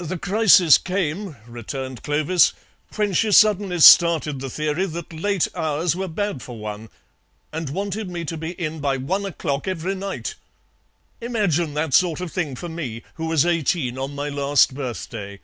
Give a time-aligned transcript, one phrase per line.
[0.00, 2.52] "The crisis came," returned Clovis,
[2.96, 6.88] "when she suddenly started the theory that late hours were bad for one,
[7.52, 10.34] and wanted me to be in by one o'clock every night.
[11.20, 15.38] Imagine that sort of thing for me, who was eighteen on my last birthday."